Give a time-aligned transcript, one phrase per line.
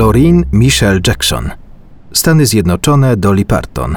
[0.00, 1.50] Loreen Michelle Jackson.
[2.12, 3.96] Stany Zjednoczone Dolly Parton.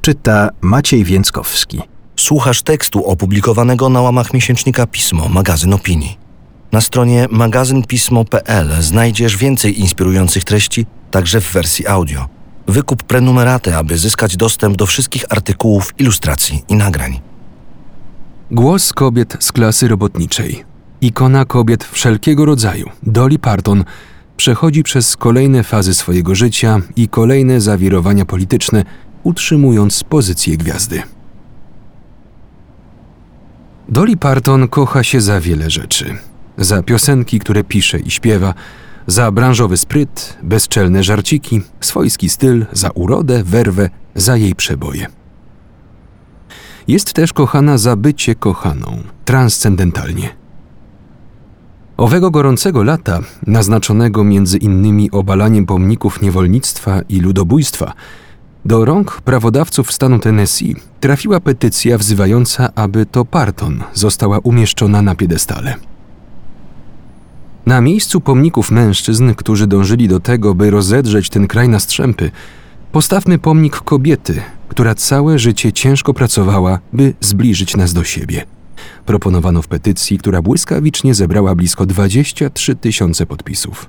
[0.00, 1.80] Czyta Maciej Więckowski.
[2.16, 6.18] Słuchasz tekstu opublikowanego na łamach miesięcznika Pismo, magazyn opinii.
[6.72, 12.26] Na stronie magazynpismo.pl znajdziesz więcej inspirujących treści, także w wersji audio.
[12.66, 17.20] Wykup prenumeratę, aby zyskać dostęp do wszystkich artykułów, ilustracji i nagrań.
[18.50, 20.64] Głos kobiet z klasy robotniczej.
[21.00, 23.84] Ikona kobiet wszelkiego rodzaju, Dolly Parton,
[24.40, 28.84] przechodzi przez kolejne fazy swojego życia i kolejne zawirowania polityczne,
[29.22, 31.02] utrzymując pozycję gwiazdy.
[33.88, 36.16] Dolly Parton kocha się za wiele rzeczy.
[36.58, 38.54] Za piosenki, które pisze i śpiewa,
[39.06, 45.06] za branżowy spryt, bezczelne żarciki, swojski styl, za urodę, werwę, za jej przeboje.
[46.88, 50.39] Jest też kochana za bycie kochaną, transcendentalnie.
[52.00, 57.92] Owego gorącego lata, naznaczonego między innymi obalaniem pomników niewolnictwa i ludobójstwa,
[58.64, 65.74] do rąk prawodawców stanu Tennessee trafiła petycja wzywająca, aby to Parton została umieszczona na piedestale.
[67.66, 72.30] Na miejscu pomników mężczyzn, którzy dążyli do tego, by rozedrzeć ten kraj na strzępy,
[72.92, 78.46] postawmy pomnik kobiety, która całe życie ciężko pracowała, by zbliżyć nas do siebie.
[79.06, 83.88] Proponowano w petycji, która błyskawicznie zebrała blisko 23 tysiące podpisów.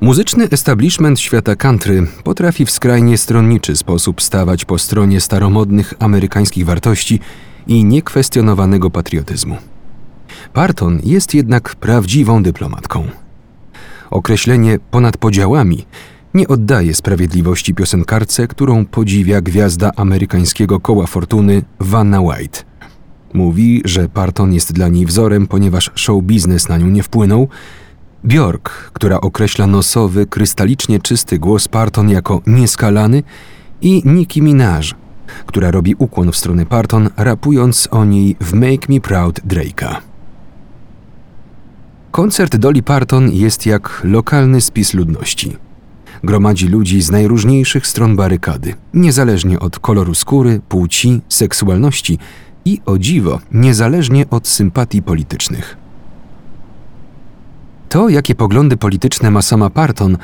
[0.00, 7.20] Muzyczny establishment świata country potrafi w skrajnie stronniczy sposób stawać po stronie staromodnych amerykańskich wartości
[7.66, 9.56] i niekwestionowanego patriotyzmu.
[10.52, 13.06] Parton jest jednak prawdziwą dyplomatką.
[14.10, 15.86] Określenie ponad podziałami
[16.34, 22.62] nie oddaje sprawiedliwości piosenkarce, którą podziwia gwiazda amerykańskiego koła fortuny Vanna White.
[23.32, 27.48] Mówi, że Parton jest dla niej wzorem, ponieważ show biznes na nią nie wpłynął.
[28.24, 33.22] Bjork, która określa nosowy, krystalicznie czysty głos Parton jako nieskalany
[33.80, 34.82] i Nicki Minaj,
[35.46, 39.96] która robi ukłon w stronę Parton, rapując o niej w Make Me Proud Drake'a.
[42.10, 45.56] Koncert Dolly Parton jest jak lokalny spis ludności.
[46.24, 52.18] Gromadzi ludzi z najróżniejszych stron barykady, niezależnie od koloru skóry, płci, seksualności
[52.64, 55.76] i o dziwo, niezależnie od sympatii politycznych.
[57.88, 60.18] To, jakie poglądy polityczne ma sama Parton,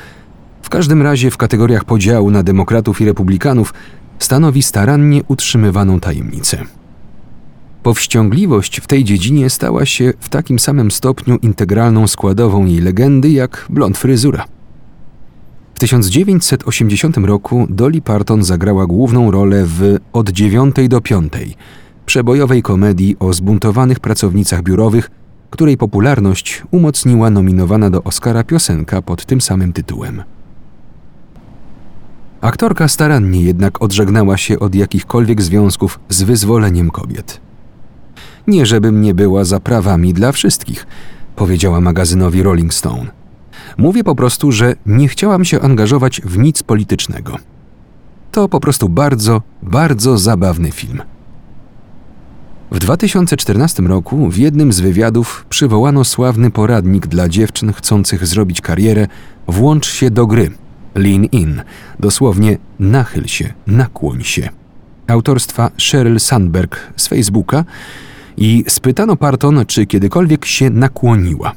[0.61, 3.73] w każdym razie w kategoriach podziału na demokratów i republikanów,
[4.19, 6.63] stanowi starannie utrzymywaną tajemnicę.
[7.83, 13.65] Powściągliwość w tej dziedzinie stała się w takim samym stopniu integralną składową jej legendy jak
[13.69, 14.45] blond fryzura.
[15.79, 21.55] W 1980 roku Dolly Parton zagrała główną rolę w Od dziewiątej do piątej,
[22.05, 25.11] przebojowej komedii o zbuntowanych pracownicach biurowych,
[25.49, 30.23] której popularność umocniła nominowana do Oscara piosenka pod tym samym tytułem.
[32.41, 37.41] Aktorka starannie jednak odżegnała się od jakichkolwiek związków z wyzwoleniem kobiet.
[38.47, 40.87] Nie żebym nie była za prawami dla wszystkich,
[41.35, 43.18] powiedziała magazynowi Rolling Stone.
[43.79, 47.37] Mówię po prostu, że nie chciałam się angażować w nic politycznego.
[48.31, 51.01] To po prostu bardzo, bardzo zabawny film.
[52.71, 59.07] W 2014 roku w jednym z wywiadów przywołano sławny poradnik dla dziewczyn chcących zrobić karierę
[59.47, 60.51] Włącz się do gry.
[60.95, 61.61] Lean in,
[61.99, 64.49] dosłownie nachyl się, nakłoń się.
[65.07, 67.65] Autorstwa Sheryl Sandberg z Facebooka
[68.37, 71.51] i spytano Parton, czy kiedykolwiek się nakłoniła.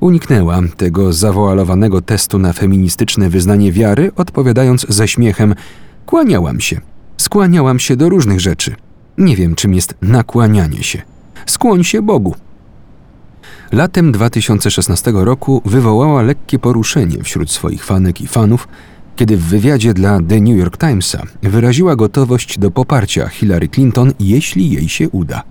[0.00, 5.54] Uniknęła tego zawoalowanego testu na feministyczne wyznanie wiary, odpowiadając ze śmiechem:
[6.06, 6.80] Kłaniałam się.
[7.16, 8.74] Skłaniałam się do różnych rzeczy.
[9.18, 11.02] Nie wiem, czym jest nakłanianie się.
[11.46, 12.34] Skłoń się Bogu.
[13.72, 18.68] Latem 2016 roku wywołała lekkie poruszenie wśród swoich fanek i fanów,
[19.16, 24.70] kiedy w wywiadzie dla The New York Timesa wyraziła gotowość do poparcia Hillary Clinton, jeśli
[24.70, 25.42] jej się uda.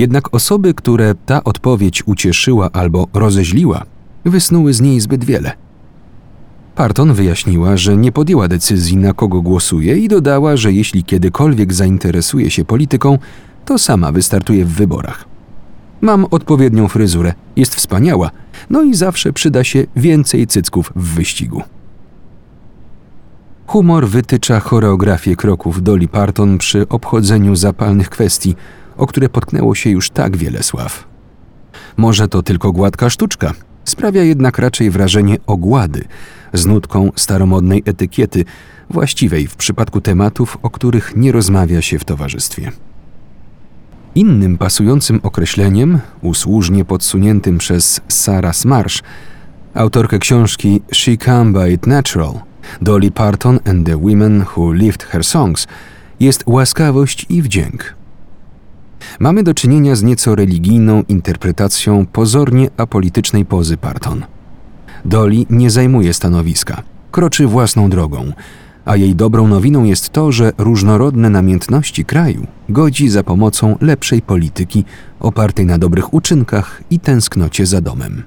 [0.00, 3.84] Jednak osoby, które ta odpowiedź ucieszyła albo rozeźliła,
[4.24, 5.52] wysnuły z niej zbyt wiele.
[6.74, 12.50] Parton wyjaśniła, że nie podjęła decyzji, na kogo głosuje, i dodała, że jeśli kiedykolwiek zainteresuje
[12.50, 13.18] się polityką,
[13.64, 15.24] to sama wystartuje w wyborach.
[16.00, 18.30] Mam odpowiednią fryzurę, jest wspaniała,
[18.70, 21.62] no i zawsze przyda się więcej cycków w wyścigu.
[23.66, 28.56] Humor wytycza choreografię kroków Dolly Parton przy obchodzeniu zapalnych kwestii,
[29.00, 31.04] o które potknęło się już tak wiele sław.
[31.96, 33.52] Może to tylko gładka sztuczka,
[33.84, 36.04] sprawia jednak raczej wrażenie ogłady
[36.52, 38.44] z nutką staromodnej etykiety,
[38.90, 42.72] właściwej w przypadku tematów, o których nie rozmawia się w towarzystwie.
[44.14, 49.02] Innym pasującym określeniem, usłużnie podsuniętym przez Sarah Smarsh,
[49.74, 52.40] autorkę książki She Come By It Natural,
[52.82, 55.66] Dolly Parton and the Women Who Lived Her Songs,
[56.20, 57.99] jest łaskawość i wdzięk.
[59.20, 64.24] Mamy do czynienia z nieco religijną interpretacją pozornie apolitycznej pozy Parton.
[65.04, 68.32] Dolly nie zajmuje stanowiska, kroczy własną drogą,
[68.84, 74.84] a jej dobrą nowiną jest to, że różnorodne namiętności kraju godzi za pomocą lepszej polityki
[75.20, 78.22] opartej na dobrych uczynkach i tęsknocie za domem.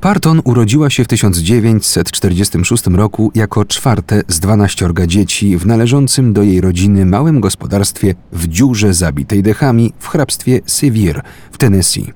[0.00, 6.60] Parton urodziła się w 1946 roku jako czwarte z dwanaściorga dzieci w należącym do jej
[6.60, 11.22] rodziny małym gospodarstwie w dziurze zabitej dechami w hrabstwie Sevier
[11.52, 12.12] w Tennessee.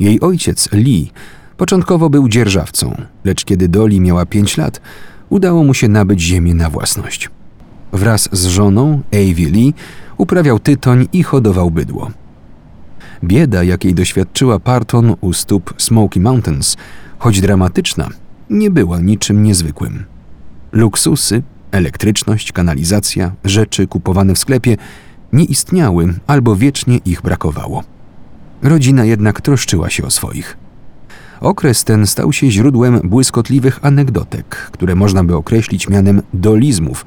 [0.00, 1.10] Jej ojciec Lee
[1.56, 4.80] początkowo był dzierżawcą, lecz kiedy Dolly miała pięć lat,
[5.30, 7.30] udało mu się nabyć ziemię na własność.
[7.92, 9.74] Wraz z żoną, Avie Lee,
[10.16, 12.10] uprawiał tytoń i hodował bydło.
[13.24, 16.76] Bieda, jakiej doświadczyła Parton u stóp Smoky Mountains,
[17.18, 18.08] choć dramatyczna,
[18.50, 20.04] nie była niczym niezwykłym.
[20.72, 24.76] Luksusy, elektryczność, kanalizacja, rzeczy kupowane w sklepie
[25.32, 27.84] nie istniały albo wiecznie ich brakowało.
[28.62, 30.56] Rodzina jednak troszczyła się o swoich.
[31.40, 37.06] Okres ten stał się źródłem błyskotliwych anegdotek, które można by określić mianem dolizmów,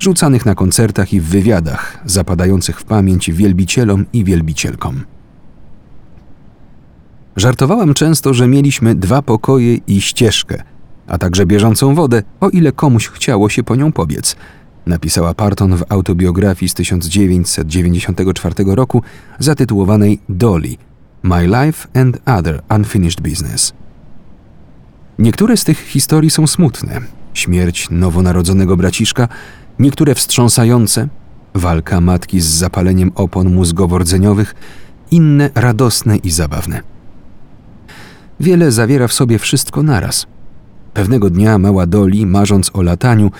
[0.00, 5.04] rzucanych na koncertach i w wywiadach, zapadających w pamięć wielbicielom i wielbicielkom.
[7.36, 10.62] Żartowałem często, że mieliśmy dwa pokoje i ścieżkę,
[11.06, 14.36] a także bieżącą wodę, o ile komuś chciało się po nią pobiec.
[14.86, 19.02] Napisała Parton w autobiografii z 1994 roku
[19.38, 20.76] zatytułowanej Dolly
[21.22, 23.72] My Life and Other Unfinished Business.
[25.18, 27.00] Niektóre z tych historii są smutne.
[27.34, 29.28] Śmierć nowonarodzonego braciszka,
[29.78, 31.08] niektóre wstrząsające,
[31.54, 34.54] walka matki z zapaleniem opon mózgowo-rdzeniowych,
[35.10, 36.93] inne radosne i zabawne.
[38.44, 40.26] Wiele zawiera w sobie wszystko naraz.
[40.94, 43.30] Pewnego dnia mała Doli, marząc o lataniu,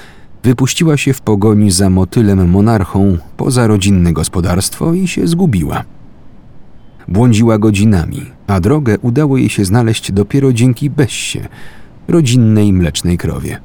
[0.42, 5.84] wypuściła się w pogoni za motylem monarchą poza rodzinne gospodarstwo i się zgubiła.
[7.08, 11.40] Błądziła godzinami, a drogę udało jej się znaleźć dopiero dzięki Bessie,
[12.08, 13.60] rodzinnej mlecznej krowie.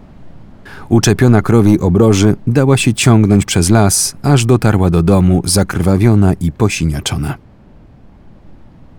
[0.90, 7.49] Uczepiona krowiej obroży dała się ciągnąć przez las, aż dotarła do domu zakrwawiona i posiniaczona.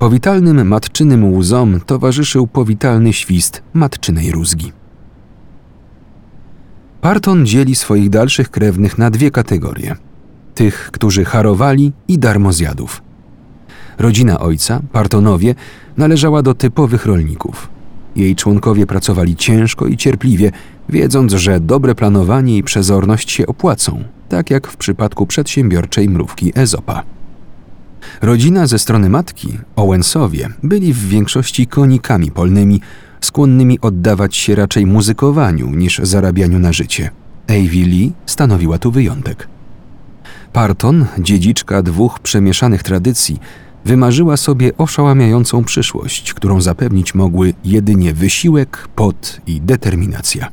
[0.00, 4.72] Powitalnym matczynym łzom towarzyszył powitalny świst matczynej rózgi.
[7.00, 9.96] Parton dzieli swoich dalszych krewnych na dwie kategorie:
[10.54, 13.02] tych, którzy harowali i darmozjadów.
[13.98, 15.54] Rodzina ojca, Partonowie,
[15.96, 17.68] należała do typowych rolników.
[18.16, 20.52] Jej członkowie pracowali ciężko i cierpliwie,
[20.88, 27.19] wiedząc, że dobre planowanie i przezorność się opłacą, tak jak w przypadku przedsiębiorczej mrówki Ezopa.
[28.22, 32.80] Rodzina ze strony matki, Owensowie, byli w większości konikami polnymi,
[33.20, 37.10] skłonnymi oddawać się raczej muzykowaniu niż zarabianiu na życie.
[37.48, 39.48] Avie Lee stanowiła tu wyjątek.
[40.52, 43.40] Parton, dziedziczka dwóch przemieszanych tradycji,
[43.84, 50.48] wymarzyła sobie oszałamiającą przyszłość, którą zapewnić mogły jedynie wysiłek, pot i determinacja.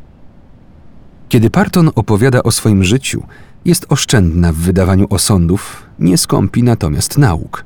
[1.29, 3.23] Kiedy Parton opowiada o swoim życiu,
[3.66, 7.66] jest oszczędna w wydawaniu osądów, nie skąpi natomiast nauk.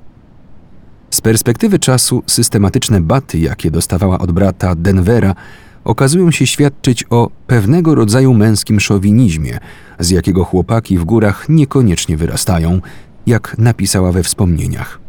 [1.11, 5.35] Z perspektywy czasu systematyczne baty, jakie dostawała od brata Denvera,
[5.83, 9.59] okazują się świadczyć o pewnego rodzaju męskim szowinizmie,
[9.99, 12.81] z jakiego chłopaki w górach niekoniecznie wyrastają,
[13.25, 14.99] jak napisała we wspomnieniach.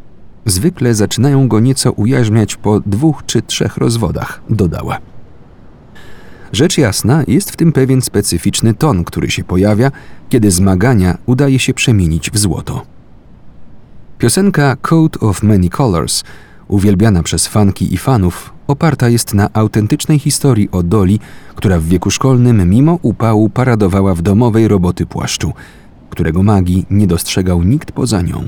[0.47, 5.12] Zwykle zaczynają go nieco ujarzmiać po dwóch czy trzech rozwodach, dodała.
[6.53, 9.91] Rzecz jasna, jest w tym pewien specyficzny ton, który się pojawia,
[10.29, 12.83] kiedy zmagania udaje się przemienić w złoto.
[14.19, 16.25] Piosenka Code of Many Colors,
[16.69, 21.21] uwielbiana przez fanki i fanów, oparta jest na autentycznej historii o Doli,
[21.55, 25.53] która w wieku szkolnym mimo upału paradowała w domowej roboty płaszczu,
[26.11, 28.45] którego magii nie dostrzegał nikt poza nią.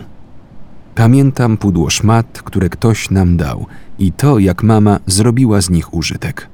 [0.94, 3.66] Pamiętam pudło szmat, które ktoś nam dał
[3.98, 6.53] i to, jak mama zrobiła z nich użytek.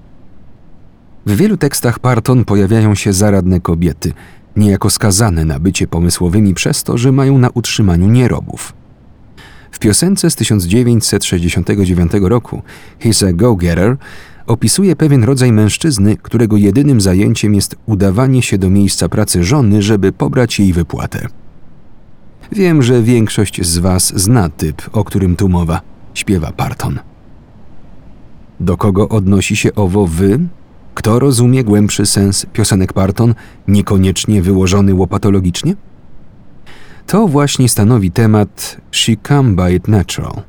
[1.26, 4.12] W wielu tekstach Parton pojawiają się zaradne kobiety,
[4.56, 8.72] niejako skazane na bycie pomysłowymi przez to, że mają na utrzymaniu nierobów.
[9.70, 12.62] W piosence z 1969 roku
[13.00, 13.96] He's a Go-Getter
[14.46, 20.12] opisuje pewien rodzaj mężczyzny, którego jedynym zajęciem jest udawanie się do miejsca pracy żony, żeby
[20.12, 21.26] pobrać jej wypłatę.
[22.52, 25.80] Wiem, że większość z Was zna typ, o którym tu mowa,
[26.14, 26.98] śpiewa Parton.
[28.60, 30.40] Do kogo odnosi się owo wy?
[31.00, 33.35] Kto rozumie głębszy sens piosenek Parton,
[33.69, 35.75] niekoniecznie wyłożony łopatologicznie?
[37.07, 40.42] To właśnie stanowi temat She Come By It Natural.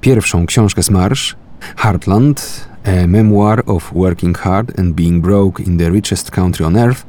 [0.00, 1.36] Pierwszą książkę z Marsh,
[1.76, 7.06] Heartland, A Memoir of Working Hard and Being Broke in the Richest Country on Earth,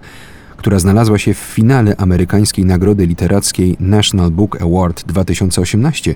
[0.58, 6.16] która znalazła się w finale amerykańskiej nagrody literackiej National Book Award 2018,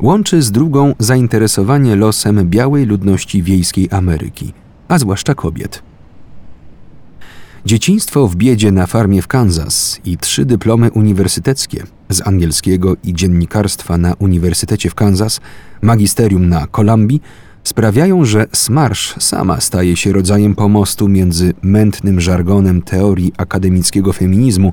[0.00, 4.52] łączy z drugą zainteresowanie losem białej ludności wiejskiej Ameryki,
[4.88, 5.82] a zwłaszcza kobiet.
[7.66, 13.98] Dzieciństwo w biedzie na farmie w Kansas i trzy dyplomy uniwersyteckie z angielskiego i dziennikarstwa
[13.98, 15.40] na Uniwersytecie w Kansas,
[15.82, 17.20] magisterium na Kolumbii
[17.64, 24.72] sprawiają, że Smarsz sama staje się rodzajem pomostu między mętnym żargonem teorii akademickiego feminizmu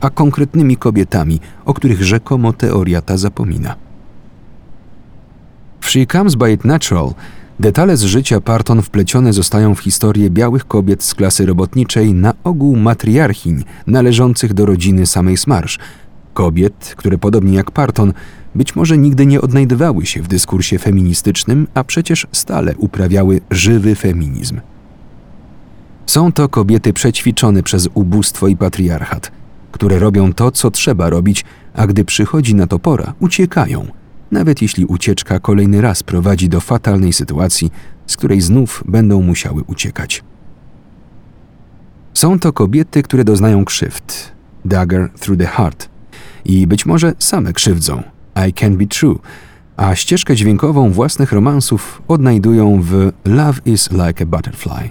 [0.00, 3.74] a konkretnymi kobietami, o których rzekomo teoria ta zapomina.
[5.80, 7.14] W She Comes By It Natural
[7.60, 12.76] detale z życia Parton wplecione zostają w historię białych kobiet z klasy robotniczej na ogół
[12.76, 15.78] matriarchiń należących do rodziny samej Smarsz,
[16.34, 18.12] kobiet, które podobnie jak Parton
[18.54, 24.60] być może nigdy nie odnajdywały się w dyskursie feministycznym, a przecież stale uprawiały żywy feminizm.
[26.06, 29.32] Są to kobiety przećwiczone przez ubóstwo i patriarchat,
[29.72, 31.44] które robią to, co trzeba robić,
[31.74, 33.86] a gdy przychodzi na to pora, uciekają,
[34.30, 37.72] nawet jeśli ucieczka kolejny raz prowadzi do fatalnej sytuacji,
[38.06, 40.24] z której znów będą musiały uciekać.
[42.14, 44.32] Są to kobiety, które doznają krzywd,
[44.64, 45.88] dagger through the heart,
[46.44, 48.02] i być może same krzywdzą,
[48.48, 49.18] i Can Be True,
[49.76, 54.90] a ścieżkę dźwiękową własnych romansów odnajdują w Love is Like a Butterfly.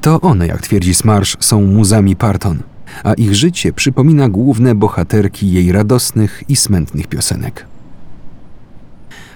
[0.00, 2.62] To one, jak twierdzi Smarsh, są muzami Parton,
[3.04, 7.66] a ich życie przypomina główne bohaterki jej radosnych i smętnych piosenek.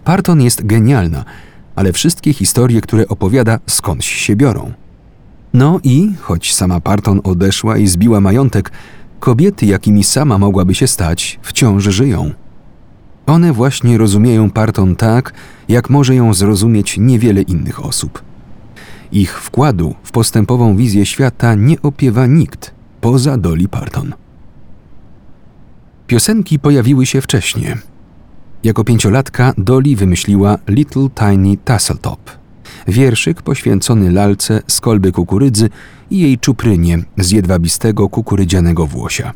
[0.05, 1.25] Parton jest genialna,
[1.77, 4.73] ale wszystkie historie, które opowiada, skądś się biorą.
[5.55, 8.73] No i, choć sama Parton odeszła i zbiła majątek,
[9.21, 12.31] Kobiety, jakimi sama mogłaby się stać, wciąż żyją.
[13.27, 15.33] One właśnie rozumieją Parton tak,
[15.69, 18.23] jak może ją zrozumieć niewiele innych osób.
[19.13, 22.76] Ich wkładu w postępową wizję świata nie opiewa nikt
[23.07, 24.15] poza Dolly Parton.
[26.07, 27.75] Piosenki pojawiły się wcześniej.
[28.65, 32.31] Jako pięciolatka Dolly wymyśliła Little Tiny Tasseltop,
[32.89, 35.71] wierszyk poświęcony lalce z kolby kukurydzy
[36.11, 39.33] i jej czuprynie z jedwabistego kukurydzianego włosia.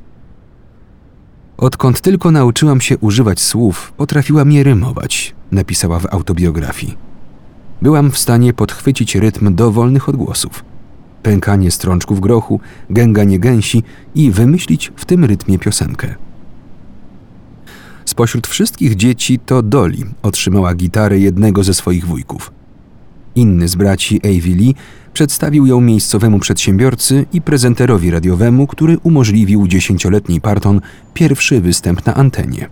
[1.57, 6.97] Odkąd tylko nauczyłam się używać słów, potrafiłam je rymować, napisała w autobiografii.
[7.83, 10.70] Byłam w stanie podchwycić rytm dowolnych odgłosów,
[11.23, 12.61] pękanie strączków grochu,
[12.91, 13.83] gęganie gęsi
[14.15, 16.15] i wymyślić w tym rytmie piosenkę.
[18.05, 22.53] Spośród wszystkich dzieci to Dolly otrzymała gitarę jednego ze swoich wujków.
[23.35, 24.75] Inny z braci Avi Lee
[25.12, 30.81] przedstawił ją miejscowemu przedsiębiorcy i prezenterowi radiowemu, który umożliwił dziesięcioletniej Parton
[31.15, 32.69] pierwszy występ na antenie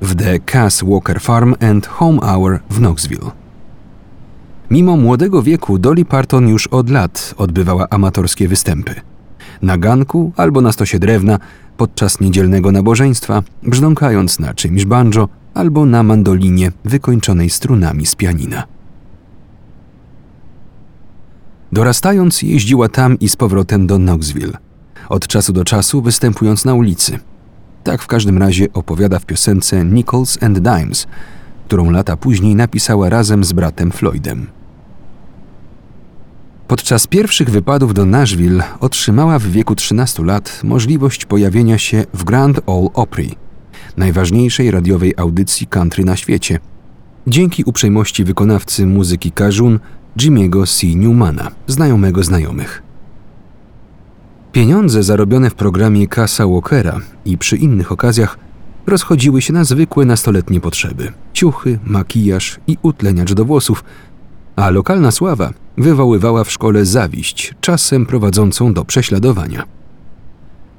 [0.00, 3.39] w The Cass Walker Farm and Home Hour w Knoxville.
[4.70, 8.94] Mimo młodego wieku Dolly Parton już od lat odbywała amatorskie występy.
[9.62, 11.38] Na ganku albo na stosie drewna,
[11.76, 18.66] podczas niedzielnego nabożeństwa, brzdąkając na czymś banjo albo na mandolinie wykończonej strunami z pianina.
[21.72, 24.58] Dorastając, jeździła tam i z powrotem do Knoxville,
[25.08, 27.18] od czasu do czasu występując na ulicy.
[27.84, 31.06] Tak w każdym razie opowiada w piosence Nichols and Dimes,
[31.66, 34.59] którą lata później napisała razem z bratem Floydem.
[36.70, 42.60] Podczas pierwszych wypadów do Nashville otrzymała w wieku 13 lat możliwość pojawienia się w Grand
[42.66, 43.28] Ole Opry,
[43.96, 46.58] najważniejszej radiowej audycji country na świecie,
[47.26, 49.78] dzięki uprzejmości wykonawcy muzyki Cajun
[50.18, 50.86] Jimmy'ego C.
[50.86, 52.82] Newmana, znajomego znajomych.
[54.52, 58.38] Pieniądze zarobione w programie Kasa Walkera i przy innych okazjach
[58.86, 63.84] rozchodziły się na zwykłe nastoletnie potrzeby ciuchy, makijaż i utleniacz do włosów,
[64.60, 69.64] a lokalna sława wywoływała w szkole zawiść, czasem prowadzącą do prześladowania.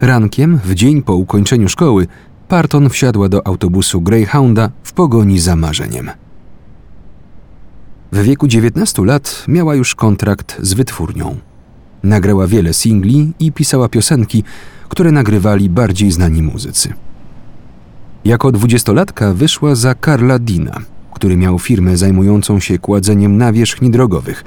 [0.02, 2.08] Rankiem, w dzień po ukończeniu szkoły,
[2.48, 6.12] Parton wsiadła do autobusu Greyhounda w pogoni za marzeniem.
[8.12, 11.38] W wieku 19 lat miała już kontrakt z wytwórnią.
[12.04, 14.44] Nagrała wiele singli i pisała piosenki,
[14.90, 16.94] które nagrywali bardziej znani muzycy.
[18.26, 20.82] Jako dwudziestolatka wyszła za Karla Dina,
[21.14, 24.44] który miał firmę zajmującą się kładzeniem nawierzchni drogowych.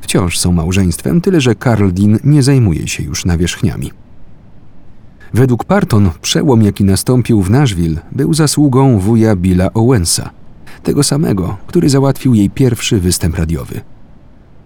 [0.00, 3.92] Wciąż są małżeństwem, tyle że Karl Dean nie zajmuje się już nawierzchniami.
[5.34, 10.30] Według Parton przełom, jaki nastąpił w Nashville, był zasługą wuja Billa Owensa–
[10.82, 13.80] tego samego, który załatwił jej pierwszy występ radiowy.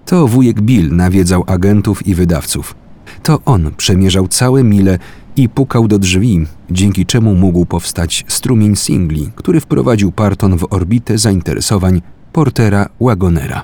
[0.06, 2.74] To wujek Bill nawiedzał agentów i wydawców.
[3.22, 4.98] To on przemierzał całe mile
[5.36, 11.18] i pukał do drzwi, dzięki czemu mógł powstać strumień singli, który wprowadził Parton w orbitę
[11.18, 13.62] zainteresowań Portera Wagonera.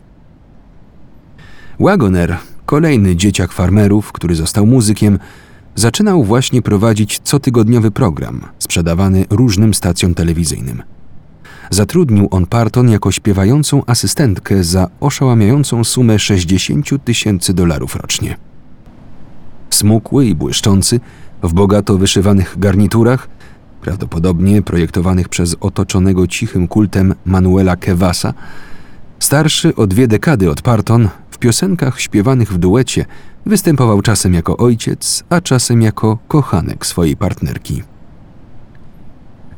[1.80, 5.18] Wagoner, kolejny dzieciak farmerów, który został muzykiem,
[5.74, 10.82] zaczynał właśnie prowadzić cotygodniowy program sprzedawany różnym stacjom telewizyjnym.
[11.70, 18.36] Zatrudnił on Parton jako śpiewającą asystentkę za oszałamiającą sumę 60 tysięcy dolarów rocznie.
[19.70, 21.00] Smukły i błyszczący,
[21.42, 23.28] w bogato wyszywanych garniturach,
[23.80, 28.34] prawdopodobnie projektowanych przez otoczonego cichym kultem Manuela Kewasa,
[29.18, 33.04] starszy o dwie dekady od Parton, w piosenkach śpiewanych w duecie
[33.46, 37.82] występował czasem jako ojciec, a czasem jako kochanek swojej partnerki.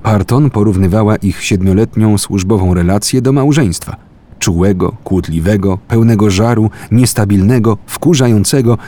[0.02, 4.10] Parton porównywała ich siedmioletnią służbową relację do małżeństwa
[4.40, 8.78] czułego, kłótliwego, pełnego żaru, niestabilnego, wkurzającego,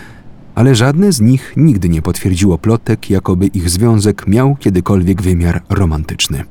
[0.54, 6.44] ale żadne z nich nigdy nie potwierdziło plotek, jakoby ich związek miał kiedykolwiek wymiar romantyczny.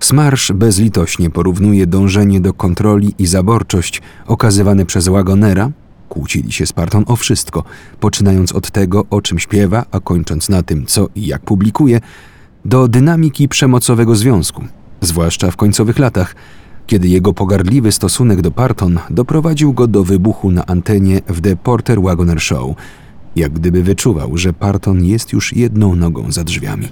[0.00, 5.70] Smarsz bezlitośnie porównuje dążenie do kontroli i zaborczość okazywane przez Wagonera,
[6.08, 7.64] kłócili się z Parton o wszystko,
[8.00, 12.00] poczynając od tego, o czym śpiewa, a kończąc na tym, co i jak publikuje,
[12.64, 14.64] do dynamiki przemocowego związku,
[15.00, 16.34] zwłaszcza w końcowych latach,
[16.90, 22.02] kiedy jego pogardliwy stosunek do Parton doprowadził go do wybuchu na antenie w The Porter
[22.02, 22.76] Wagoner Show,
[23.36, 26.88] jak gdyby wyczuwał, że Parton jest już jedną nogą za drzwiami.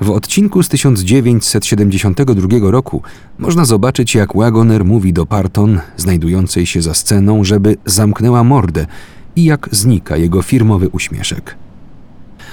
[0.00, 3.02] W odcinku z 1972 roku
[3.38, 8.86] można zobaczyć, jak Wagoner mówi do Parton, znajdującej się za sceną, żeby zamknęła mordę
[9.36, 11.56] i jak znika jego firmowy uśmieszek.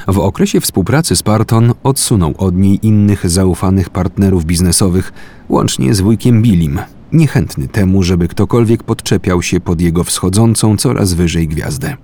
[0.07, 5.13] W okresie współpracy z Parton odsunął od niej innych zaufanych partnerów biznesowych,
[5.49, 6.79] łącznie z wujkiem Billim,
[7.11, 11.97] niechętny temu, żeby ktokolwiek podczepiał się pod jego wschodzącą coraz wyżej gwiazdę.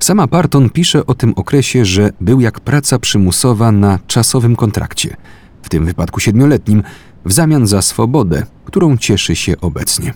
[0.00, 5.16] Sama Parton pisze o tym okresie, że był jak praca przymusowa na czasowym kontrakcie,
[5.62, 6.82] w tym wypadku siedmioletnim,
[7.24, 10.14] w zamian za swobodę, którą cieszy się obecnie.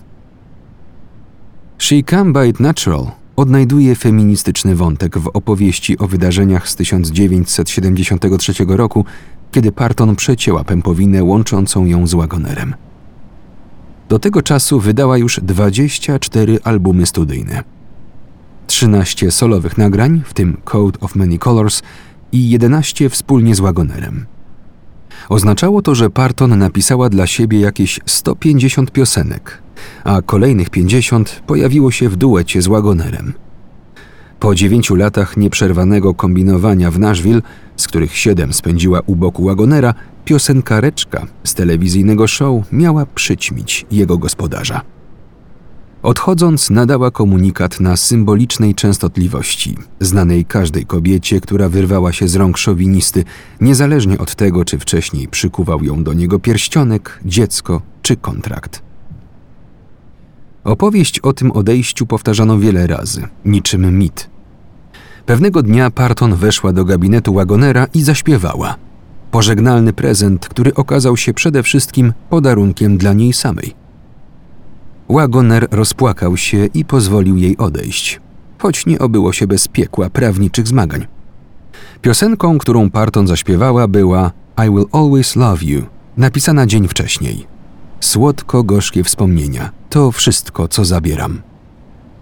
[1.77, 9.05] She Come By It Natural odnajduje feministyczny wątek w opowieści o wydarzeniach z 1973 roku,
[9.51, 12.75] kiedy Parton przecięła pępowinę łączącą ją z Wagonerem.
[14.09, 17.63] Do tego czasu wydała już 24 albumy studyjne–
[18.67, 21.81] 13 solowych nagrań, w tym Code of Many Colors,
[22.31, 24.25] i 11 wspólnie z Wagonerem.
[25.29, 29.61] Oznaczało to, że Parton napisała dla siebie jakieś 150 piosenek,
[30.03, 33.33] a kolejnych 50 pojawiło się w duecie z Wagonerem.
[34.39, 37.41] Po dziewięciu latach nieprzerwanego kombinowania w Nashville,
[37.77, 39.93] z których siedem spędziła u boku Wagonera,
[40.25, 44.96] piosenka Reczka z telewizyjnego show miała przyćmić jego gospodarza.
[46.07, 53.23] Odchodząc, nadała komunikat na symbolicznej częstotliwości, znanej każdej kobiecie, która wyrwała się z rąk szowinisty,
[53.61, 58.81] niezależnie od tego, czy wcześniej przykuwał ją do niego pierścionek, dziecko czy kontrakt.
[60.63, 64.29] Opowieść o tym odejściu powtarzano wiele razy, niczym mit.
[65.25, 68.75] Pewnego dnia Parton weszła do gabinetu Wagonera i zaśpiewała.
[69.31, 73.86] Pożegnalny prezent, który okazał się przede wszystkim podarunkiem dla niej samej.
[75.09, 78.21] Wagoner rozpłakał się i pozwolił jej odejść,
[78.57, 81.07] choć nie obyło się bez piekła prawniczych zmagań.
[82.01, 84.31] Piosenką, którą Parton zaśpiewała, była
[84.65, 85.81] I Will Always Love You,
[86.17, 87.47] napisana dzień wcześniej.
[87.99, 91.41] Słodko-gorzkie wspomnienia to wszystko, co zabieram.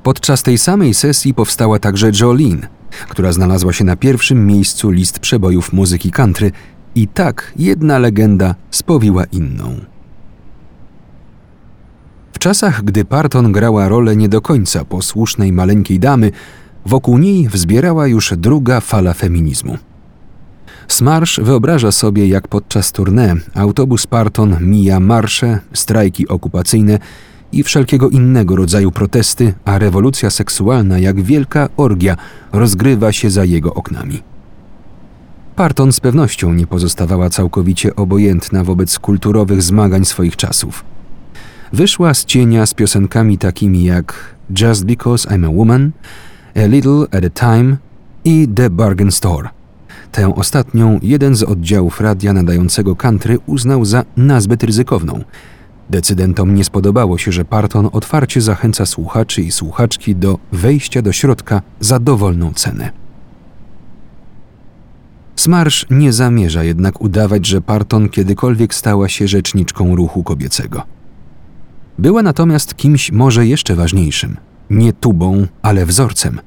[0.04, 2.68] Podczas tej samej sesji powstała także Jolene,
[3.10, 6.52] która znalazła się na pierwszym miejscu list przebojów muzyki country
[6.96, 9.95] i tak jedna legenda spowiła inną.
[12.36, 16.32] W czasach, gdy Parton grała rolę nie do końca posłusznej maleńkiej damy,
[16.86, 19.78] wokół niej wzbierała już druga fala feminizmu.
[20.88, 27.00] Smarsz wyobraża sobie, jak podczas tournée autobus Parton mija marsze, strajki okupacyjne
[27.52, 32.18] i wszelkiego innego rodzaju protesty, a rewolucja seksualna jak wielka orgia
[32.54, 34.24] rozgrywa się za jego oknami.
[35.56, 40.95] Parton z pewnością nie pozostawała całkowicie obojętna wobec kulturowych zmagań swoich czasów
[41.74, 45.92] wyszła z cienia z piosenkami takimi jak Just Because I'm a Woman,
[46.56, 47.78] A Little at a Time
[48.24, 49.50] i The Bargain Store.
[50.12, 55.24] Tę ostatnią jeden z oddziałów radia nadającego country uznał za nazbyt ryzykowną.
[55.90, 61.62] Decydentom nie spodobało się, że Parton otwarcie zachęca słuchaczy i słuchaczki do wejścia do środka
[61.80, 62.92] za dowolną cenę.
[65.36, 70.95] Smarsz nie zamierza jednak udawać, że Parton kiedykolwiek stała się rzeczniczką ruchu kobiecego.
[71.98, 74.38] Była natomiast kimś może jeszcze ważniejszym
[74.70, 76.40] nie tubą, ale wzorcem.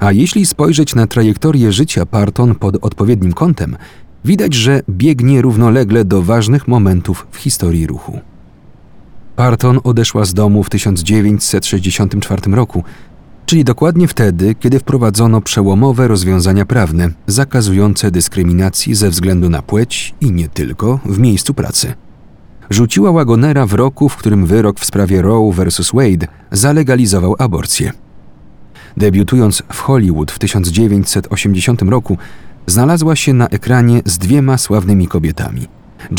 [0.00, 3.76] A jeśli spojrzeć na trajektorię życia Parton pod odpowiednim kątem,
[4.24, 8.20] widać, że biegnie równolegle do ważnych momentów w historii ruchu.
[9.36, 12.84] Parton odeszła z domu w 1964 roku,
[13.46, 20.32] czyli dokładnie wtedy, kiedy wprowadzono przełomowe rozwiązania prawne zakazujące dyskryminacji ze względu na płeć i
[20.32, 21.94] nie tylko w miejscu pracy.
[22.70, 25.90] Rzuciła wagonera w roku, w którym wyrok w sprawie Roe vs.
[25.94, 27.92] Wade zalegalizował aborcję.
[28.96, 32.18] Debiutując w Hollywood w 1980 roku,
[32.66, 35.66] znalazła się na ekranie z dwiema sławnymi kobietami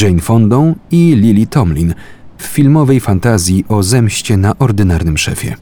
[0.01, 1.93] Jane Fondą i Lily Tomlin
[2.37, 5.55] w filmowej fantazji o zemście na ordynarnym szefie.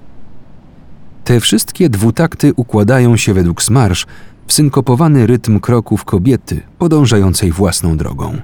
[1.24, 4.06] Te wszystkie dwutakty układają się według Smarsz
[4.48, 8.38] w synkopowany rytm kroków kobiety podążającej własną drogą.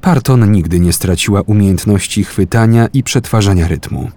[0.00, 4.10] Parton nigdy nie straciła umiejętności chwytania i przetwarzania rytmu.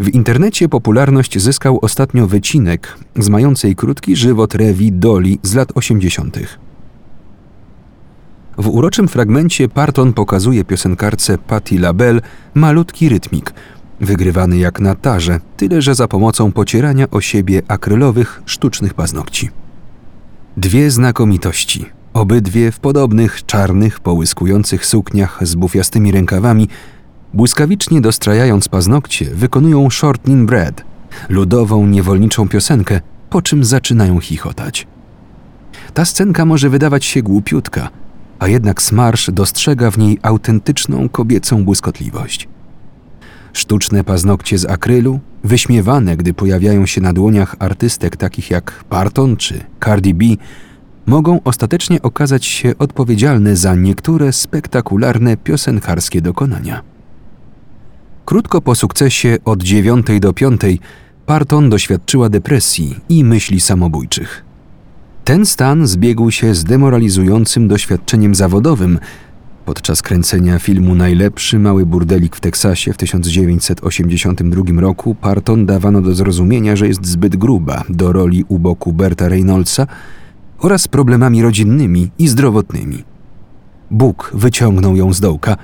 [0.00, 6.38] W internecie popularność zyskał ostatnio wycinek z mającej krótki żywot rewi Dolly z lat 80.
[8.58, 12.20] W uroczym fragmencie Parton pokazuje piosenkarce Patti LaBelle
[12.54, 13.52] malutki rytmik,
[14.00, 19.50] wygrywany jak na tarze, tyle że za pomocą pocierania o siebie akrylowych, sztucznych paznokci.
[20.56, 21.86] Dwie znakomitości,
[22.16, 26.68] obydwie w podobnych czarnych, połyskujących sukniach z bufiastymi rękawami,
[27.34, 30.84] błyskawicznie dostrajając paznokcie, wykonują Shortnin Bread,
[31.28, 33.00] ludową, niewolniczą piosenkę,
[33.30, 34.86] po czym zaczynają chichotać.
[35.94, 37.88] Ta scenka może wydawać się głupiutka,
[38.38, 42.48] a jednak Smarsz dostrzega w niej autentyczną kobiecą błyskotliwość.
[43.52, 49.64] Sztuczne paznokcie z akrylu, wyśmiewane, gdy pojawiają się na dłoniach artystek takich jak Parton czy
[49.84, 50.24] Cardi B,
[51.06, 56.82] mogą ostatecznie okazać się odpowiedzialne za niektóre spektakularne piosenkarskie dokonania.
[58.24, 60.80] Krótko po sukcesie od dziewiątej do piątej
[61.26, 64.44] Parton doświadczyła depresji i myśli samobójczych.
[65.24, 68.98] Ten stan zbiegł się z demoralizującym doświadczeniem zawodowym
[69.64, 75.14] podczas kręcenia filmu Najlepszy mały burdelik w Teksasie w 1982 roku.
[75.14, 79.86] Parton dawano do zrozumienia, że jest zbyt gruba do roli u boku Berta Reynoldsa
[80.58, 83.04] oraz problemami rodzinnymi i zdrowotnymi.
[83.90, 85.56] Bóg wyciągnął ją z dołka,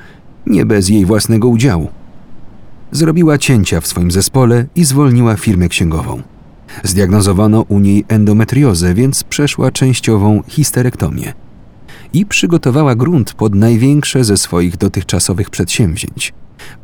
[0.46, 1.88] nie bez jej własnego udziału.
[2.92, 6.22] Zrobiła cięcia w swoim zespole i zwolniła firmę księgową.
[6.82, 11.32] Zdiagnozowano u niej endometriozę, więc przeszła częściową histerektomię.
[12.12, 16.34] I przygotowała grunt pod największe ze swoich dotychczasowych przedsięwzięć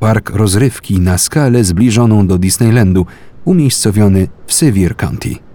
[0.01, 3.07] park rozrywki na skalę zbliżoną do Disneylandu,
[3.45, 5.48] umiejscowiony w Sevier County.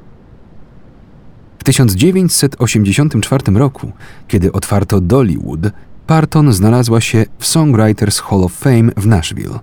[1.63, 3.91] W 1984 roku,
[4.28, 5.60] kiedy otwarto Dollywood,
[6.08, 9.60] Parton znalazła się w Songwriters Hall of Fame w Nashville.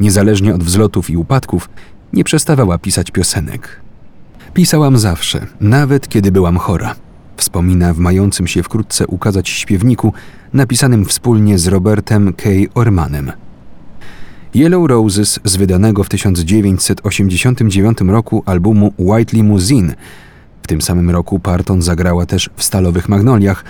[0.00, 1.68] Niezależnie od wzlotów i upadków,
[2.12, 3.80] nie przestawała pisać piosenek.
[4.52, 6.94] Pisałam zawsze, nawet kiedy byłam chora.
[7.36, 10.12] Wspomina w mającym się wkrótce ukazać śpiewniku,
[10.52, 12.50] napisanym wspólnie z Robertem K.
[12.74, 13.32] Ormanem.
[14.54, 19.94] Yellow Roses z wydanego w 1989 roku albumu White Limousine,
[20.64, 23.64] w tym samym roku Parton zagrała też w Stalowych Magnoliach,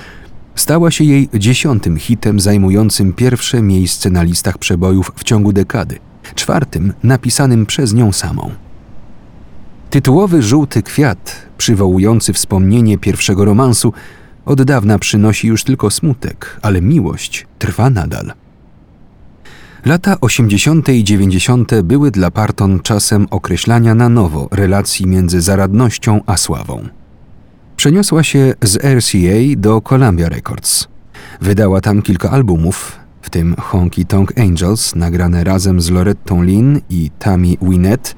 [0.54, 5.98] stała się jej dziesiątym hitem zajmującym pierwsze miejsce na listach przebojów w ciągu dekady–
[6.34, 8.50] czwartym napisanym przez nią samą.
[9.90, 13.92] Tytułowy żółty kwiat, przywołujący wspomnienie pierwszego romansu,
[14.44, 18.32] od dawna przynosi już tylko smutek, ale miłość trwa nadal.
[19.84, 20.88] Lata 80.
[20.88, 21.82] i 90.
[21.82, 26.88] były dla Parton czasem określania na nowo relacji między zaradnością a sławą.
[27.76, 30.88] Przeniosła się z RCA do Columbia Records.
[31.40, 37.10] Wydała tam kilka albumów, w tym Honky Tonk Angels, nagrane razem z Lorettą Lynn i
[37.18, 38.14] Tammy Wynette,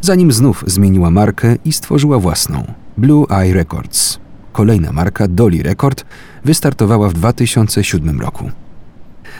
[0.00, 4.18] zanim znów zmieniła markę i stworzyła własną Blue Eye Records.
[4.52, 6.04] Kolejna marka Dolly Record
[6.44, 8.50] wystartowała w 2007 roku.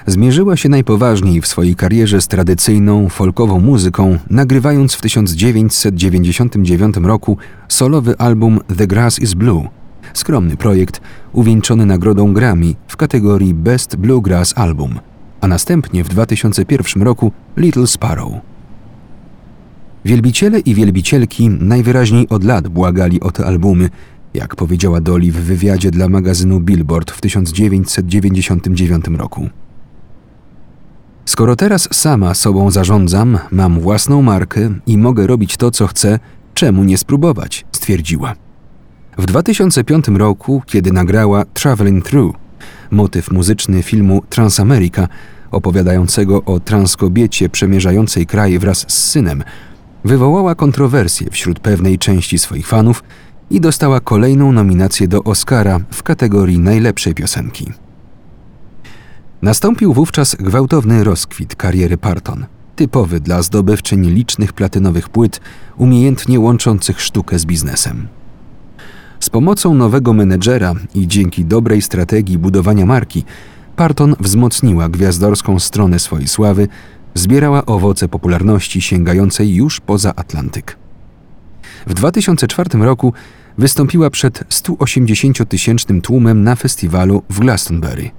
[0.06, 7.36] Zmierzyła się najpoważniej w swojej karierze z tradycyjną, folkową muzyką, nagrywając w 1999 roku
[7.68, 9.68] solowy album The Grass is Blue,
[10.14, 11.00] skromny projekt
[11.32, 14.98] uwieńczony nagrodą Grammy w kategorii Best Bluegrass Album,
[15.40, 18.32] a następnie w 2001 roku Little Sparrow.
[20.04, 23.90] Wielbiciele i wielbicielki najwyraźniej od lat błagali o te albumy,
[24.34, 29.48] jak powiedziała Dolly w wywiadzie dla magazynu Billboard w 1999 roku.
[31.26, 36.18] Skoro teraz sama sobą zarządzam, mam własną markę i mogę robić to, co chcę,
[36.54, 37.64] czemu nie spróbować?
[37.72, 38.34] stwierdziła.
[39.18, 42.36] W 2005 roku, kiedy nagrała Traveling Through,
[42.90, 45.08] motyw muzyczny filmu Transamerica,
[45.50, 49.44] opowiadającego o transkobiecie przemierzającej kraj wraz z synem,
[50.04, 53.02] wywołała kontrowersję wśród pewnej części swoich fanów
[53.50, 57.85] i dostała kolejną nominację do Oscara w kategorii najlepszej piosenki.
[59.42, 62.46] Nastąpił wówczas gwałtowny rozkwit kariery Parton,
[62.76, 65.40] typowy dla zdobywczyń licznych platynowych płyt,
[65.76, 68.08] umiejętnie łączących sztukę z biznesem.
[69.20, 73.24] Z pomocą nowego menedżera i dzięki dobrej strategii budowania marki,
[73.76, 76.68] Parton wzmocniła gwiazdorską stronę swojej sławy,
[77.14, 80.76] zbierała owoce popularności sięgającej już poza Atlantyk.
[81.86, 83.12] W 2004 roku
[83.58, 88.10] wystąpiła przed 180-tysięcznym tłumem na festiwalu w Glastonbury.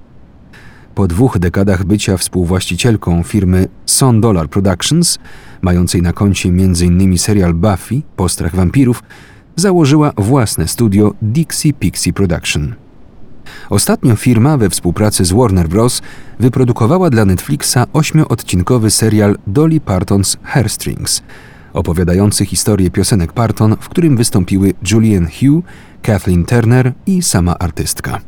[0.98, 5.18] Po dwóch dekadach bycia współwłaścicielką firmy Son Dollar Productions,
[5.62, 7.18] mającej na koncie m.in.
[7.18, 9.02] serial Buffy, Postrach wampirów,
[9.56, 12.74] założyła własne studio Dixie Pixie Production.
[13.70, 16.02] Ostatnio firma we współpracy z Warner Bros.
[16.40, 21.22] wyprodukowała dla Netflixa ośmioodcinkowy serial Dolly Parton's Hairstrings,
[21.72, 25.64] opowiadający historię piosenek Parton, w którym wystąpiły Julian Hugh,
[26.02, 28.20] Kathleen Turner i sama artystka.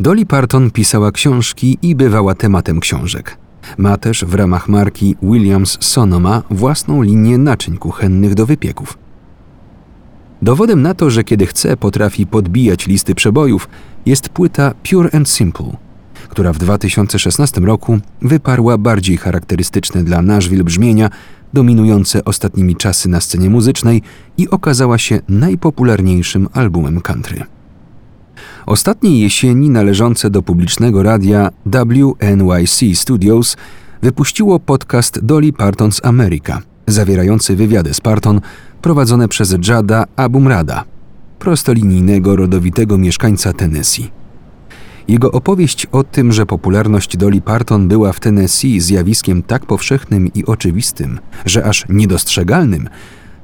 [0.00, 3.36] Dolly Parton pisała książki i bywała tematem książek.
[3.78, 8.98] Ma też w ramach marki Williams Sonoma własną linię naczyń kuchennych do wypieków.
[10.42, 13.68] Dowodem na to, że kiedy chce, potrafi podbijać listy przebojów,
[14.06, 15.76] jest płyta Pure and Simple,
[16.28, 21.10] która w 2016 roku wyparła bardziej charakterystyczne dla Nashville brzmienia,
[21.52, 24.02] dominujące ostatnimi czasy na scenie muzycznej
[24.38, 27.59] i okazała się najpopularniejszym albumem country.
[28.70, 33.56] Ostatniej jesieni należące do publicznego radia WNYC Studios
[34.02, 38.40] wypuściło podcast Dolly Parton's America, zawierający wywiady z Parton
[38.82, 40.84] prowadzone przez Jada Abumrada,
[41.38, 44.10] prostolinijnego rodowitego mieszkańca Tennessee.
[45.08, 50.44] Jego opowieść o tym, że popularność Dolly Parton była w Tennessee zjawiskiem tak powszechnym i
[50.44, 52.88] oczywistym, że aż niedostrzegalnym,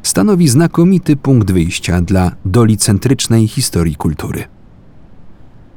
[0.02, 4.55] stanowi znakomity punkt wyjścia dla dolicentrycznej historii kultury.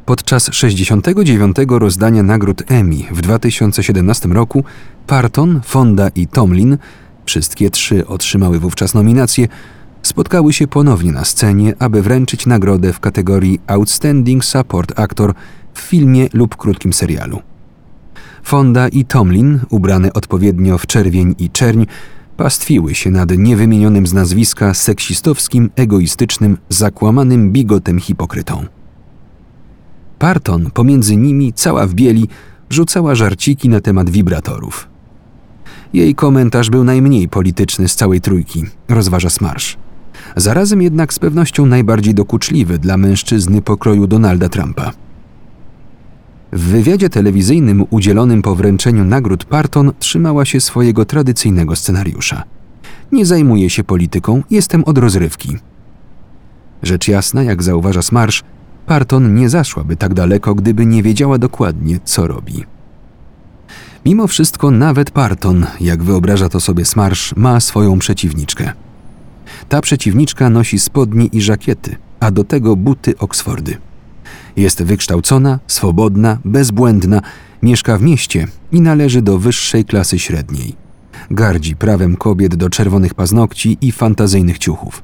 [0.10, 1.56] Podczas 69.
[1.70, 4.64] rozdania nagród Emmy w 2017 roku
[5.08, 6.78] Parton, Fonda i Tomlin,
[7.26, 9.48] wszystkie trzy otrzymały wówczas nominacje,
[10.02, 15.34] spotkały się ponownie na scenie, aby wręczyć nagrodę w kategorii Outstanding Support Actor
[15.74, 17.42] w filmie lub krótkim serialu.
[18.44, 21.86] Fonda i Tomlin, ubrane odpowiednio w czerwień i czerń,
[22.38, 28.79] pastwiły się nad niewymienionym z nazwiska seksistowskim, egoistycznym, zakłamanym bigotem hipokrytą.
[30.20, 32.28] Parton, pomiędzy nimi, cała w bieli,
[32.70, 34.88] rzucała żarciki na temat wibratorów.
[35.94, 39.78] Jej komentarz był najmniej polityczny z całej trójki, rozważa Smarsz.
[40.36, 44.92] Zarazem jednak z pewnością najbardziej dokuczliwy dla mężczyzny pokroju Donalda Trumpa.
[46.52, 52.44] W wywiadzie telewizyjnym udzielonym po wręczeniu nagród Parton trzymała się swojego tradycyjnego scenariusza.
[53.12, 55.58] Nie zajmuję się polityką, jestem od rozrywki.
[56.84, 58.44] Rzecz jasna, jak zauważa Smarsz,
[58.90, 62.64] Parton nie zaszłaby tak daleko, gdyby nie wiedziała dokładnie, co robi.
[64.06, 68.72] Mimo wszystko nawet Parton, jak wyobraża to sobie Smarsz, ma swoją przeciwniczkę.
[69.70, 73.78] Ta przeciwniczka nosi spodnie i żakiety, a do tego buty Oksfordy.
[74.56, 77.22] Jest wykształcona, swobodna, bezbłędna,
[77.64, 80.76] mieszka w mieście i należy do wyższej klasy średniej.
[81.32, 85.04] Gardzi prawem kobiet do czerwonych paznokci i fantazyjnych ciuchów.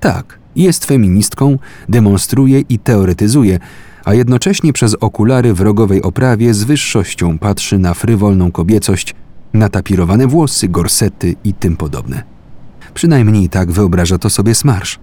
[0.00, 3.58] Tak, jest feministką, demonstruje i teoretyzuje,
[4.04, 9.14] a jednocześnie przez okulary w rogowej oprawie z wyższością patrzy na frywolną kobiecość,
[9.52, 12.22] natapirowane włosy, gorsety i tym podobne.
[12.94, 14.98] Przynajmniej tak wyobraża to sobie Smarsz.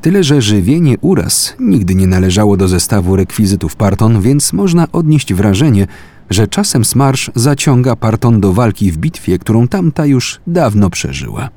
[0.00, 5.86] Tyle, że żywienie uraz nigdy nie należało do zestawu rekwizytów Parton, więc można odnieść wrażenie,
[6.30, 11.48] że czasem Smarsz zaciąga Parton do walki w bitwie, którą tamta już dawno przeżyła.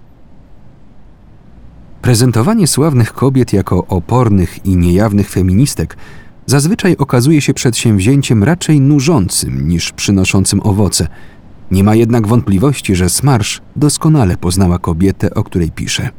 [2.07, 5.97] Prezentowanie sławnych kobiet jako opornych i niejawnych feministek
[6.45, 11.07] zazwyczaj okazuje się przedsięwzięciem raczej nużącym niż przynoszącym owoce.
[11.71, 16.09] Nie ma jednak wątpliwości, że Smarsz doskonale poznała kobietę, o której pisze.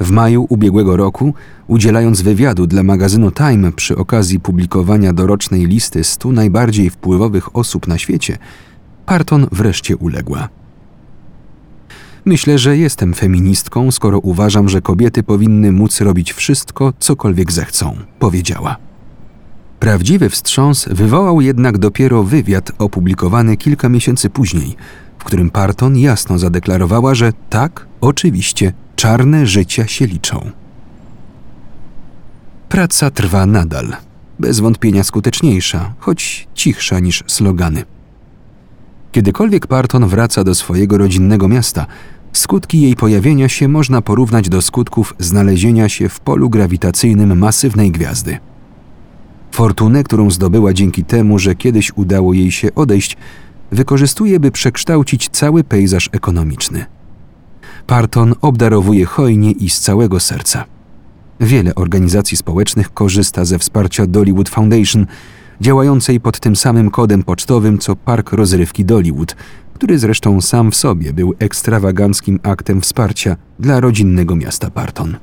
[0.00, 1.34] W maju ubiegłego roku,
[1.66, 7.98] udzielając wywiadu dla magazynu Time przy okazji publikowania dorocznej listy 100 najbardziej wpływowych osób na
[7.98, 8.38] świecie,
[9.06, 10.48] Parton wreszcie uległa.
[12.28, 18.76] Myślę, że jestem feministką, skoro uważam, że kobiety powinny móc robić wszystko, cokolwiek zechcą, powiedziała.
[19.80, 24.76] Prawdziwy wstrząs wywołał jednak dopiero wywiad opublikowany kilka miesięcy później,
[25.18, 30.50] w którym Parton jasno zadeklarowała, że tak, oczywiście, czarne życia się liczą.
[32.68, 33.96] Praca trwa nadal,
[34.38, 37.84] bez wątpienia skuteczniejsza, choć cichsza niż slogany.
[39.12, 41.86] Kiedykolwiek Parton wraca do swojego rodzinnego miasta,
[42.36, 48.38] Skutki jej pojawienia się można porównać do skutków znalezienia się w polu grawitacyjnym masywnej gwiazdy.
[49.52, 53.16] Fortunę, którą zdobyła dzięki temu, że kiedyś udało jej się odejść,
[53.70, 56.84] wykorzystuje, by przekształcić cały pejzaż ekonomiczny.
[57.86, 60.64] Parton obdarowuje hojnie i z całego serca.
[61.40, 65.06] Wiele organizacji społecznych korzysta ze wsparcia Dollywood Foundation,
[65.60, 69.36] działającej pod tym samym kodem pocztowym co Park Rozrywki Dollywood,
[69.76, 75.16] który zresztą sam w sobie był ekstrawaganckim aktem wsparcia dla rodzinnego miasta Parton.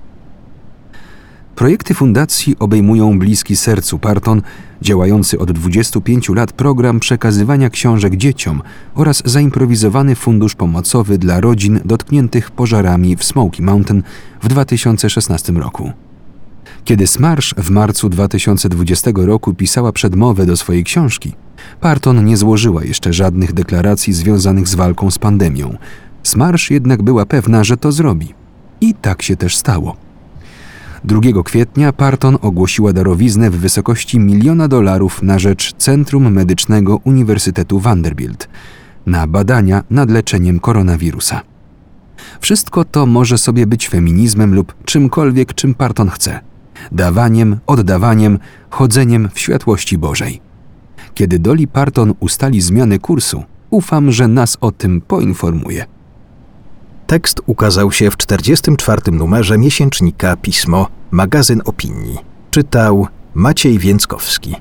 [1.56, 4.42] Projekty fundacji obejmują bliski sercu Parton,
[4.82, 8.62] działający od 25 lat program przekazywania książek dzieciom
[8.96, 14.04] oraz zaimprowizowany fundusz pomocowy dla rodzin dotkniętych pożarami w Smoky Mountain
[14.42, 15.92] w 2016 roku.
[16.86, 21.34] Kiedy Smarsh w marcu 2020 roku pisała przedmowę do swojej książki,
[21.82, 25.78] Parton nie złożyła jeszcze żadnych deklaracji związanych z walką z pandemią.
[26.23, 28.34] Smarsh jednak była pewna, że to zrobi.
[28.82, 29.95] I tak się też stało.
[31.04, 38.49] 2 kwietnia Parton ogłosiła darowiznę w wysokości miliona dolarów na rzecz Centrum Medycznego Uniwersytetu Vanderbilt
[39.06, 41.41] na badania nad leczeniem koronawirusa.
[42.39, 46.39] Wszystko to może sobie być feminizmem lub czymkolwiek, czym Parton chce.
[46.91, 50.41] Dawaniem, oddawaniem, chodzeniem w światłości Bożej.
[51.13, 55.86] Kiedy Dolly Parton ustali zmiany kursu, ufam, że nas o tym poinformuje.
[57.08, 59.02] Tekst ukazał się w 44.
[59.12, 62.17] numerze miesięcznika Pismo, magazyn opinii.
[62.52, 64.56] Czytał Maciej Więckowski.